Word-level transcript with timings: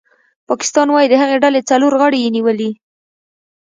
پاکستان 0.49 0.87
وايي 0.91 1.07
د 1.09 1.13
هغې 1.21 1.37
ډلې 1.43 1.61
څلور 1.69 1.93
غړي 2.01 2.19
یې 2.25 2.29
نیولي 2.37 2.71